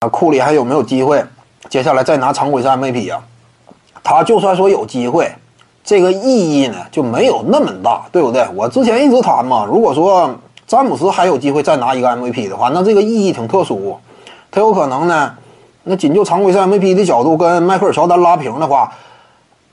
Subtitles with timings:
[0.00, 1.24] 啊，库里还有没有机会？
[1.68, 3.20] 接下来再拿常规赛 MVP 啊？
[4.04, 5.28] 他就算说有机会，
[5.82, 8.46] 这个意义呢就没有那么大，对不对？
[8.54, 10.32] 我之前一直谈嘛，如果说
[10.68, 13.98] 詹姆斯还有机会再拿一个 MVP 的话，那这个意义挺特殊，
[14.52, 15.34] 他有可能呢，
[15.82, 18.92] 那仅就常规赛 MVP 的角度跟迈克尔乔丹拉平的话，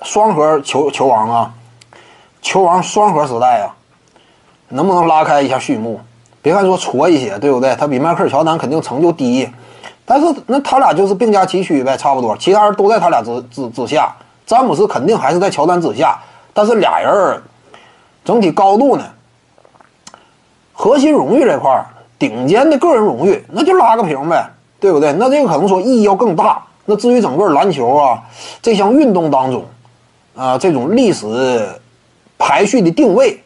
[0.02, 1.54] 双核球球王啊，
[2.42, 3.76] 球王双核时代啊，
[4.70, 6.00] 能不能拉开一下序幕？
[6.42, 7.76] 别看说矬一些，对不对？
[7.76, 9.48] 他比迈克尔乔丹肯定成就低。
[10.06, 16.20] 但是那他俩就是并驾齐驱呗，差不多，其他人都在他俩之之之下，詹姆斯肯定还是在乔丹之下，
[16.54, 17.42] 但是俩人
[18.24, 19.04] 整体高度呢，
[20.74, 21.86] 核心荣誉这块儿，
[22.20, 24.48] 顶尖的个人荣誉，那就拉个平呗，
[24.80, 25.12] 对不对？
[25.14, 26.64] 那这个可能说意义要更大。
[26.86, 28.22] 那至于整个篮球啊
[28.62, 29.66] 这项运动当中，
[30.36, 31.68] 啊这种历史
[32.38, 33.44] 排序的定位，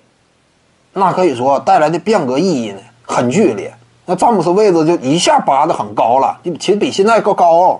[0.91, 3.73] 那可以说带来的变革意义呢很剧烈。
[4.09, 7.79] 那詹姆斯位置就一下拔得很高了，其实比现在高高。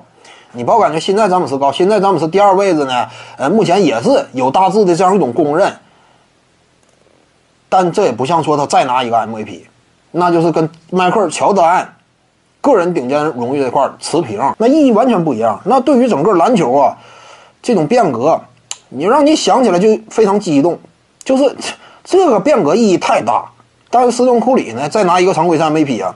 [0.52, 5.76] 你不要感觉现在詹姆斯高，现在詹姆斯第二位置呢，呃，目前也是有大致的这样一种公认。
[7.68, 9.62] 但这也不像说他再拿一个 MVP，
[10.12, 11.96] 那就是跟迈克尔乔丹
[12.62, 15.60] 个人顶尖荣誉这块持平，那意义完全不一样。
[15.66, 16.96] 那对于整个篮球啊，
[17.64, 18.40] 这种变革，
[18.90, 20.78] 你让你想起来就非常激动，
[21.24, 21.56] 就是
[22.06, 23.50] 这个变革意义太大。
[23.90, 26.14] 但是斯通库里呢，再拿一个常规赛 MVP 啊，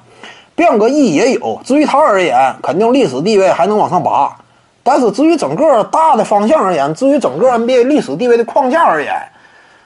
[0.55, 1.59] 变革意义也有。
[1.63, 4.35] 至于他而言，肯定历史地位还能往上拔。
[4.83, 9.13] 但是至于整个大的方向而言，至于整个 NBA 历史地位的框架而言，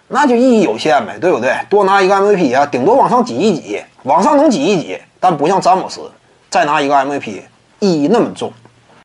[0.07, 1.55] 那就意义有限呗，对不对？
[1.69, 6.01] 多拿一个 MVP 啊，顶多往上挤一挤，往上能挤一挤，但不像詹姆斯
[6.49, 7.41] 再拿一个 MVP
[7.79, 8.51] 意义那么重。